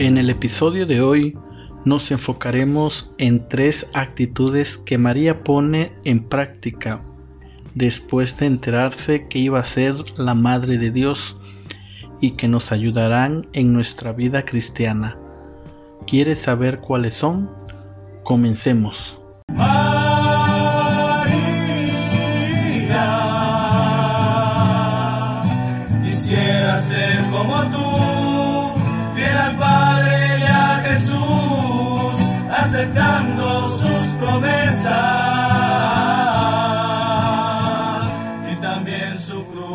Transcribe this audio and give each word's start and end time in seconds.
En 0.00 0.16
el 0.16 0.30
episodio 0.30 0.86
de 0.86 1.02
hoy 1.02 1.36
nos 1.84 2.10
enfocaremos 2.10 3.12
en 3.18 3.46
tres 3.50 3.86
actitudes 3.92 4.78
que 4.78 4.96
María 4.96 5.44
pone 5.44 5.92
en 6.04 6.24
práctica 6.26 7.02
después 7.74 8.34
de 8.38 8.46
enterarse 8.46 9.28
que 9.28 9.38
iba 9.38 9.60
a 9.60 9.66
ser 9.66 9.96
la 10.16 10.34
Madre 10.34 10.78
de 10.78 10.90
Dios 10.90 11.36
y 12.18 12.30
que 12.30 12.48
nos 12.48 12.72
ayudarán 12.72 13.46
en 13.52 13.74
nuestra 13.74 14.14
vida 14.14 14.46
cristiana. 14.46 15.18
¿Quieres 16.06 16.38
saber 16.40 16.80
cuáles 16.80 17.16
son? 17.16 17.50
Comencemos. 18.24 19.18
quisiera 26.02 26.76
ser 26.78 27.20
como 27.30 27.70
tú, 27.70 28.80
fiel 29.14 29.36
al 29.36 29.56
Padre 29.58 29.89
aceptando 32.80 33.68
sus 33.68 34.08
promesas 34.18 34.90
y 38.50 38.56
también 38.60 39.18
su 39.18 39.44
cruz. 39.46 39.70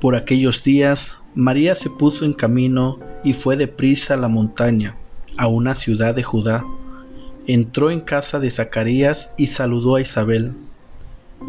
Por 0.00 0.14
aquellos 0.14 0.62
días, 0.62 1.12
María 1.34 1.74
se 1.74 1.90
puso 1.90 2.24
en 2.24 2.32
camino 2.32 3.00
y 3.24 3.32
fue 3.32 3.56
deprisa 3.56 4.14
a 4.14 4.16
la 4.16 4.28
montaña, 4.28 4.96
a 5.36 5.48
una 5.48 5.74
ciudad 5.74 6.14
de 6.14 6.22
Judá. 6.22 6.64
Entró 7.48 7.90
en 7.90 8.00
casa 8.00 8.38
de 8.38 8.52
Zacarías 8.52 9.30
y 9.36 9.48
saludó 9.48 9.96
a 9.96 10.00
Isabel. 10.00 10.52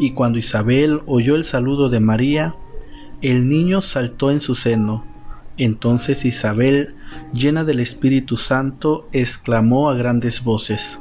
Y 0.00 0.12
cuando 0.12 0.40
Isabel 0.40 1.02
oyó 1.06 1.36
el 1.36 1.44
saludo 1.44 1.88
de 1.88 2.00
María, 2.00 2.56
el 3.22 3.48
niño 3.48 3.82
saltó 3.82 4.32
en 4.32 4.40
su 4.40 4.56
seno. 4.56 5.04
Entonces 5.62 6.24
Isabel, 6.24 6.94
llena 7.34 7.64
del 7.64 7.80
Espíritu 7.80 8.38
Santo, 8.38 9.06
exclamó 9.12 9.90
a 9.90 9.94
grandes 9.94 10.42
voces, 10.42 10.98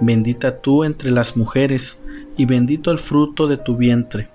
Bendita 0.00 0.60
tú 0.60 0.84
entre 0.84 1.10
las 1.10 1.36
mujeres, 1.36 1.98
y 2.36 2.44
bendito 2.44 2.92
el 2.92 3.00
fruto 3.00 3.48
de 3.48 3.56
tu 3.56 3.76
vientre. 3.76 4.28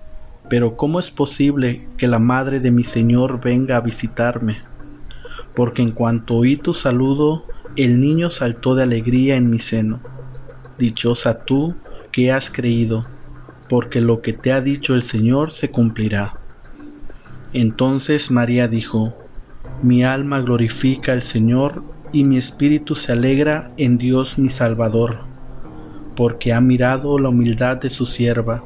Pero 0.50 0.76
¿cómo 0.76 1.00
es 1.00 1.08
posible 1.08 1.88
que 1.96 2.08
la 2.08 2.18
madre 2.18 2.60
de 2.60 2.70
mi 2.70 2.84
Señor 2.84 3.40
venga 3.40 3.78
a 3.78 3.80
visitarme? 3.80 4.60
Porque 5.54 5.80
en 5.80 5.92
cuanto 5.92 6.34
oí 6.34 6.58
tu 6.58 6.74
saludo, 6.74 7.46
el 7.74 8.00
niño 8.00 8.28
saltó 8.28 8.74
de 8.74 8.82
alegría 8.82 9.36
en 9.36 9.48
mi 9.48 9.60
seno. 9.60 10.00
Dichosa 10.76 11.44
tú 11.46 11.74
que 12.10 12.32
has 12.32 12.50
creído, 12.50 13.06
porque 13.70 14.02
lo 14.02 14.20
que 14.20 14.34
te 14.34 14.52
ha 14.52 14.60
dicho 14.60 14.94
el 14.94 15.04
Señor 15.04 15.52
se 15.52 15.70
cumplirá. 15.70 16.36
Entonces 17.54 18.30
María 18.30 18.68
dijo, 18.68 19.21
Mi 19.82 20.04
alma 20.04 20.40
glorifica 20.40 21.10
al 21.10 21.22
Señor, 21.22 21.82
y 22.12 22.22
mi 22.22 22.36
espíritu 22.36 22.94
se 22.94 23.10
alegra 23.10 23.72
en 23.76 23.98
Dios 23.98 24.38
mi 24.38 24.48
Salvador, 24.48 25.24
porque 26.14 26.52
ha 26.52 26.60
mirado 26.60 27.18
la 27.18 27.30
humildad 27.30 27.78
de 27.78 27.90
su 27.90 28.06
sierva. 28.06 28.62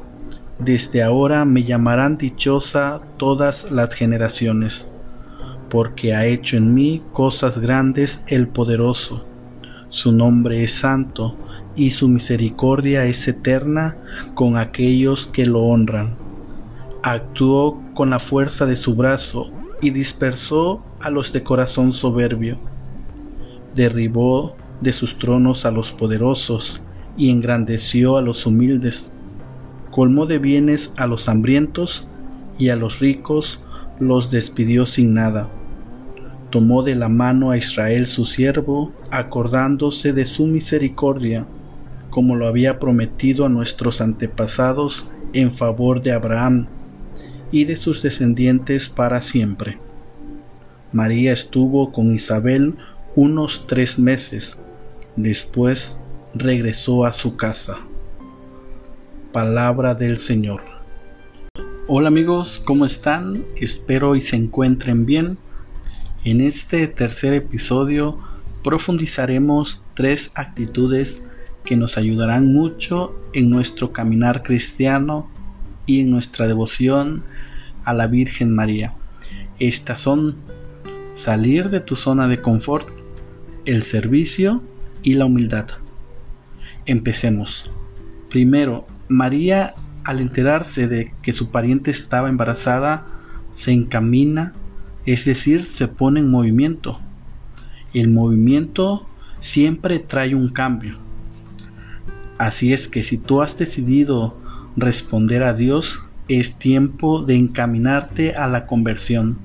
Desde 0.59 1.01
ahora 1.01 1.43
me 1.43 1.63
llamarán 1.63 2.19
dichosa 2.19 3.01
todas 3.17 3.71
las 3.71 3.95
generaciones, 3.95 4.87
porque 5.71 6.13
ha 6.13 6.27
hecho 6.27 6.55
en 6.55 6.75
mí 6.75 7.01
cosas 7.13 7.57
grandes 7.57 8.21
el 8.27 8.47
poderoso. 8.47 9.25
Su 9.89 10.11
nombre 10.11 10.63
es 10.63 10.73
santo, 10.73 11.35
y 11.75 11.91
su 11.91 12.09
misericordia 12.09 13.05
es 13.05 13.27
eterna 13.27 13.97
con 14.35 14.55
aquellos 14.55 15.25
que 15.25 15.47
lo 15.47 15.61
honran. 15.61 16.15
Actuó 17.01 17.81
con 17.95 18.11
la 18.11 18.19
fuerza 18.19 18.67
de 18.67 18.75
su 18.75 18.93
brazo 18.93 19.56
y 19.81 19.91
dispersó 19.91 20.83
a 21.01 21.09
los 21.09 21.33
de 21.33 21.43
corazón 21.43 21.93
soberbio. 21.93 22.57
Derribó 23.75 24.55
de 24.81 24.93
sus 24.93 25.17
tronos 25.19 25.65
a 25.65 25.71
los 25.71 25.91
poderosos 25.91 26.81
y 27.17 27.31
engrandeció 27.31 28.17
a 28.17 28.21
los 28.21 28.45
humildes. 28.45 29.11
Colmó 29.91 30.25
de 30.25 30.39
bienes 30.39 30.91
a 30.97 31.07
los 31.07 31.27
hambrientos 31.29 32.07
y 32.57 32.69
a 32.69 32.75
los 32.75 32.99
ricos 32.99 33.59
los 33.99 34.31
despidió 34.31 34.85
sin 34.85 35.13
nada. 35.13 35.49
Tomó 36.49 36.83
de 36.83 36.95
la 36.95 37.09
mano 37.09 37.51
a 37.51 37.57
Israel 37.57 38.07
su 38.07 38.25
siervo, 38.25 38.93
acordándose 39.11 40.13
de 40.13 40.25
su 40.25 40.47
misericordia, 40.47 41.45
como 42.09 42.35
lo 42.35 42.47
había 42.47 42.79
prometido 42.79 43.45
a 43.45 43.49
nuestros 43.49 44.01
antepasados 44.01 45.05
en 45.33 45.51
favor 45.51 46.01
de 46.01 46.13
Abraham 46.13 46.67
y 47.51 47.65
de 47.65 47.77
sus 47.77 48.01
descendientes 48.01 48.89
para 48.89 49.21
siempre. 49.21 49.77
María 50.91 51.33
estuvo 51.33 51.91
con 51.91 52.13
Isabel 52.15 52.75
unos 53.15 53.65
tres 53.67 53.99
meses. 53.99 54.57
Después 55.15 55.93
regresó 56.33 57.05
a 57.05 57.13
su 57.13 57.35
casa. 57.35 57.79
Palabra 59.31 59.95
del 59.95 60.17
Señor. 60.17 60.61
Hola 61.87 62.09
amigos, 62.09 62.61
¿cómo 62.65 62.85
están? 62.85 63.43
Espero 63.55 64.15
y 64.15 64.21
se 64.21 64.35
encuentren 64.35 65.05
bien. 65.05 65.37
En 66.23 66.41
este 66.41 66.87
tercer 66.87 67.33
episodio 67.33 68.19
profundizaremos 68.63 69.81
tres 69.93 70.31
actitudes 70.35 71.21
que 71.63 71.75
nos 71.75 71.97
ayudarán 71.97 72.53
mucho 72.53 73.15
en 73.33 73.49
nuestro 73.49 73.93
caminar 73.93 74.43
cristiano 74.43 75.29
y 75.87 76.01
en 76.01 76.11
nuestra 76.11 76.47
devoción 76.47 77.23
a 77.83 77.95
la 77.95 78.05
Virgen 78.05 78.53
María. 78.53 78.93
Estas 79.57 80.01
son 80.01 80.35
salir 81.15 81.71
de 81.71 81.79
tu 81.79 81.95
zona 81.95 82.27
de 82.27 82.41
confort, 82.41 82.89
el 83.65 83.81
servicio 83.81 84.63
y 85.01 85.15
la 85.15 85.25
humildad. 85.25 85.67
Empecemos. 86.85 87.71
Primero, 88.29 88.85
María 89.07 89.73
al 90.07 90.21
enterarse 90.21 90.87
de 90.87 91.13
que 91.21 91.33
su 91.33 91.51
pariente 91.51 91.91
estaba 91.91 92.29
embarazada, 92.29 93.05
se 93.53 93.73
encamina, 93.73 94.53
es 95.05 95.25
decir, 95.25 95.63
se 95.63 95.89
pone 95.89 96.21
en 96.21 96.31
movimiento. 96.31 97.01
El 97.93 98.09
movimiento 98.09 99.05
siempre 99.41 99.99
trae 99.99 100.33
un 100.33 100.47
cambio. 100.47 100.97
Así 102.37 102.71
es 102.71 102.87
que 102.87 103.03
si 103.03 103.17
tú 103.17 103.41
has 103.41 103.57
decidido 103.57 104.37
responder 104.77 105.43
a 105.43 105.53
Dios, 105.53 105.99
es 106.29 106.57
tiempo 106.57 107.23
de 107.23 107.35
encaminarte 107.35 108.35
a 108.35 108.47
la 108.47 108.67
conversión. 108.67 109.37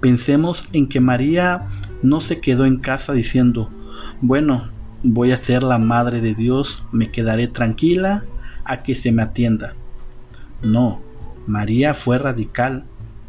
Pensemos 0.00 0.68
en 0.72 0.88
que 0.88 1.00
María 1.00 1.68
no 2.02 2.20
se 2.20 2.40
quedó 2.40 2.66
en 2.66 2.78
casa 2.78 3.12
diciendo, 3.12 3.70
bueno, 4.20 4.68
voy 5.02 5.32
a 5.32 5.38
ser 5.38 5.62
la 5.62 5.78
madre 5.78 6.20
de 6.20 6.34
Dios, 6.34 6.84
me 6.92 7.10
quedaré 7.10 7.48
tranquila 7.48 8.24
a 8.64 8.82
que 8.82 8.94
se 8.94 9.12
me 9.12 9.22
atienda. 9.22 9.74
No, 10.62 11.00
María 11.46 11.94
fue 11.94 12.18
radical. 12.18 12.84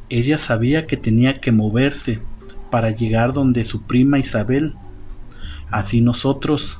Ella 0.09 0.37
sabía 0.37 0.87
que 0.87 0.97
tenía 0.97 1.39
que 1.39 1.51
moverse 1.51 2.21
para 2.69 2.91
llegar 2.91 3.33
donde 3.33 3.65
su 3.65 3.83
prima 3.83 4.19
Isabel. 4.19 4.73
Así 5.69 6.01
nosotros 6.01 6.79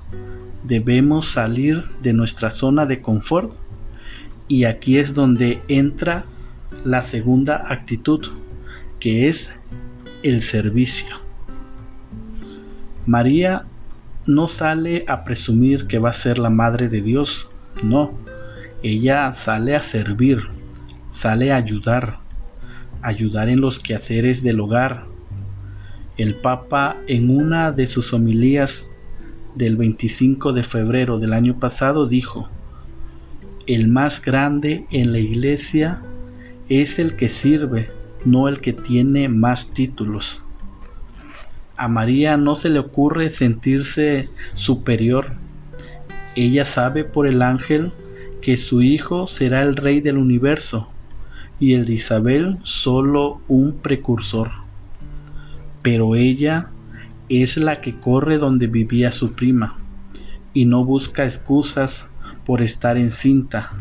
debemos 0.63 1.29
salir 1.29 1.83
de 2.01 2.13
nuestra 2.13 2.51
zona 2.51 2.85
de 2.85 3.01
confort. 3.01 3.53
Y 4.51 4.65
aquí 4.65 4.97
es 4.97 5.13
donde 5.13 5.61
entra 5.69 6.25
la 6.83 7.03
segunda 7.03 7.71
actitud, 7.71 8.27
que 8.99 9.29
es 9.29 9.49
el 10.23 10.41
servicio. 10.41 11.15
María 13.05 13.63
no 14.25 14.49
sale 14.49 15.05
a 15.07 15.23
presumir 15.23 15.87
que 15.87 15.99
va 15.99 16.09
a 16.09 16.13
ser 16.13 16.37
la 16.37 16.49
madre 16.49 16.89
de 16.89 17.01
Dios, 17.01 17.47
no, 17.81 18.11
ella 18.83 19.33
sale 19.35 19.73
a 19.73 19.81
servir, 19.81 20.41
sale 21.11 21.53
a 21.53 21.55
ayudar, 21.55 22.17
ayudar 23.01 23.47
en 23.47 23.61
los 23.61 23.79
quehaceres 23.79 24.43
del 24.43 24.59
hogar. 24.59 25.05
El 26.17 26.35
Papa 26.35 26.97
en 27.07 27.29
una 27.29 27.71
de 27.71 27.87
sus 27.87 28.11
homilías 28.11 28.83
del 29.55 29.77
25 29.77 30.51
de 30.51 30.63
febrero 30.63 31.19
del 31.19 31.31
año 31.31 31.57
pasado 31.57 32.05
dijo, 32.05 32.49
el 33.67 33.87
más 33.87 34.21
grande 34.21 34.85
en 34.91 35.11
la 35.11 35.19
iglesia 35.19 36.01
es 36.69 36.99
el 36.99 37.15
que 37.15 37.29
sirve, 37.29 37.89
no 38.25 38.47
el 38.47 38.61
que 38.61 38.73
tiene 38.73 39.29
más 39.29 39.71
títulos. 39.71 40.43
A 41.77 41.87
María 41.87 42.37
no 42.37 42.55
se 42.55 42.69
le 42.69 42.79
ocurre 42.79 43.31
sentirse 43.31 44.29
superior. 44.53 45.33
Ella 46.35 46.65
sabe 46.65 47.03
por 47.03 47.27
el 47.27 47.41
ángel 47.41 47.91
que 48.41 48.57
su 48.57 48.81
hijo 48.81 49.27
será 49.27 49.63
el 49.63 49.75
rey 49.75 50.01
del 50.01 50.17
universo 50.17 50.89
y 51.59 51.73
el 51.73 51.85
de 51.85 51.93
Isabel 51.93 52.57
solo 52.63 53.41
un 53.47 53.73
precursor. 53.79 54.51
Pero 55.81 56.15
ella 56.15 56.69
es 57.29 57.57
la 57.57 57.81
que 57.81 57.99
corre 57.99 58.37
donde 58.37 58.67
vivía 58.67 59.11
su 59.11 59.33
prima 59.33 59.77
y 60.53 60.65
no 60.65 60.83
busca 60.83 61.23
excusas 61.23 62.05
por 62.45 62.61
estar 62.61 62.97
encinta. 62.97 63.71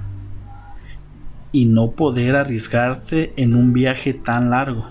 y 1.52 1.64
no 1.64 1.90
poder 1.90 2.36
arriesgarse 2.36 3.32
en 3.36 3.54
un 3.54 3.72
viaje 3.72 4.14
tan 4.14 4.50
largo. 4.50 4.86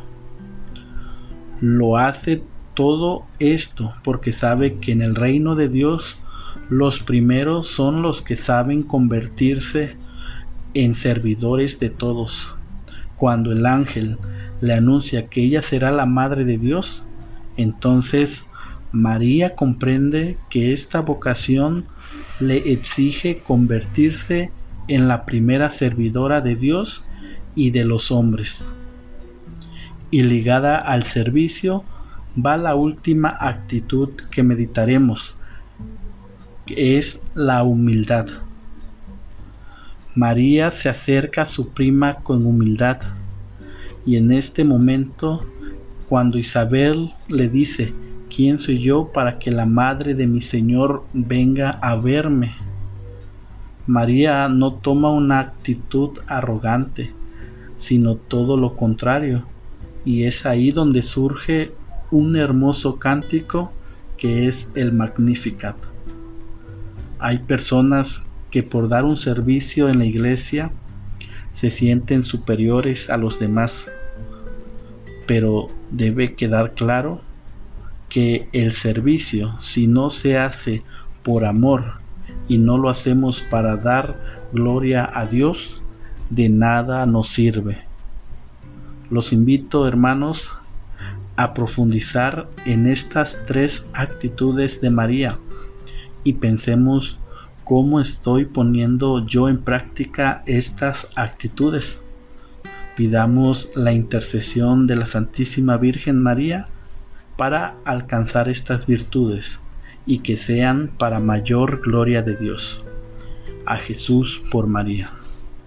Lo 1.62 1.98
hace 1.98 2.44
todo 2.74 3.25
esto 3.39 3.94
porque 4.04 4.33
sabe 4.33 4.75
que 4.80 4.92
en 4.92 5.01
el 5.01 5.16
reino 5.16 5.56
de 5.56 5.69
Dios 5.69 6.19
los 6.69 7.00
primeros 7.00 7.68
son 7.68 8.01
los 8.01 8.21
que 8.21 8.38
saben 8.38 8.83
convertirse 8.83 9.95
en 10.74 10.95
servidores 10.95 11.80
de 11.80 11.89
todos. 11.89 12.54
Cuando 13.18 13.51
el 13.51 13.65
ángel 13.65 14.18
le 14.62 14.74
anuncia 14.74 15.27
que 15.27 15.44
ella 15.44 15.62
será 15.62 15.92
la 15.92 16.06
madre 16.06 16.45
de 16.45 16.57
Dios, 16.57 17.04
entonces 17.57 18.45
María 18.91 19.56
comprende 19.56 20.38
que 20.50 20.74
esta 20.74 21.01
vocación 21.01 21.86
le 22.39 22.71
exige 22.71 23.39
convertirse 23.39 24.51
en 24.88 25.07
la 25.07 25.25
primera 25.25 25.69
servidora 25.69 26.41
de 26.41 26.56
Dios 26.56 27.03
y 27.53 27.69
de 27.69 27.86
los 27.86 28.12
hombres. 28.12 28.65
Y 30.09 30.24
ligada 30.24 30.77
al 30.77 31.03
servicio 31.03 31.83
va 32.36 32.57
la 32.57 32.74
última 32.74 33.38
actitud 33.39 34.09
que 34.31 34.41
meditaremos, 34.41 35.36
que 36.65 36.97
es 36.97 37.21
la 37.36 37.62
humildad. 37.62 38.27
María 40.15 40.71
se 40.71 40.89
acerca 40.89 41.44
a 41.44 41.47
su 41.47 41.69
prima 41.69 42.15
con 42.15 42.45
humildad 42.45 42.97
y 44.06 44.18
en 44.18 44.31
este 44.31 44.63
momento, 44.63 45.45
cuando 46.07 46.39
Isabel 46.39 47.13
le 47.27 47.47
dice, 47.47 47.94
¿quién 48.30 48.60
soy 48.60 48.80
yo 48.80 49.12
para 49.12 49.40
que 49.40 49.52
la 49.52 49.66
madre 49.66 50.14
de 50.14 50.28
mi 50.28 50.42
Señor 50.42 51.04
venga 51.14 51.72
a 51.72 51.96
verme? 51.96 52.56
María 53.88 54.48
no 54.50 54.76
toma 54.76 55.12
una 55.12 55.40
actitud 55.40 56.20
arrogante, 56.28 57.12
sino 57.80 58.16
todo 58.16 58.56
lo 58.56 58.76
contrario, 58.76 59.46
y 60.06 60.24
es 60.24 60.46
ahí 60.46 60.72
donde 60.72 61.04
surge 61.04 61.74
un 62.12 62.36
hermoso 62.36 63.00
cántico 63.00 63.72
que 64.18 64.48
es 64.48 64.68
el 64.75 64.94
Magnificat. 64.94 65.78
Hay 67.18 67.40
personas 67.40 68.22
que 68.52 68.64
por 68.64 68.90
dar 68.90 69.06
un 69.06 69.20
servicio 69.20 69.90
en 69.90 70.00
la 70.00 70.06
iglesia 70.06 70.72
se 71.54 71.72
sienten 71.72 72.24
superiores 72.24 73.10
a 73.10 73.18
los 73.18 73.40
demás, 73.40 73.86
pero 75.28 75.68
debe 75.92 76.36
quedar 76.36 76.74
claro 76.74 77.22
que 78.10 78.50
el 78.52 78.74
servicio, 78.74 79.56
si 79.62 79.88
no 79.88 80.10
se 80.10 80.38
hace 80.38 80.84
por 81.24 81.46
amor 81.46 82.00
y 82.48 82.58
no 82.58 82.78
lo 82.78 82.90
hacemos 82.90 83.42
para 83.42 83.78
dar 83.78 84.20
gloria 84.52 85.10
a 85.14 85.26
Dios, 85.26 85.82
de 86.30 86.50
nada 86.50 87.06
nos 87.06 87.30
sirve. 87.30 87.84
Los 89.10 89.34
invito, 89.34 89.88
hermanos, 89.88 90.50
a 91.36 91.54
profundizar 91.54 92.50
en 92.66 92.88
estas 92.88 93.38
tres 93.48 93.86
actitudes 93.94 94.82
de 94.82 94.90
María 94.90 95.40
y 96.24 96.34
pensemos 96.34 97.20
cómo 97.64 98.02
estoy 98.02 98.46
poniendo 98.46 99.26
yo 99.26 99.48
en 99.48 99.60
práctica 99.60 100.44
estas 100.46 101.08
actitudes. 101.16 102.00
Pidamos 102.96 103.70
la 103.76 103.94
intercesión 103.94 104.86
de 104.86 104.96
la 104.96 105.06
Santísima 105.06 105.78
Virgen 105.78 106.22
María 106.22 106.68
para 107.39 107.77
alcanzar 107.86 108.50
estas 108.50 108.86
virtudes 108.86 109.59
y 110.06 110.19
que 110.19 110.36
sean 110.36 110.91
para 110.97 111.19
mayor 111.19 111.80
gloria 111.81 112.21
de 112.21 112.36
Dios. 112.36 112.83
A 113.65 113.77
Jesús 113.77 114.44
por 114.51 114.68
María. 114.68 115.13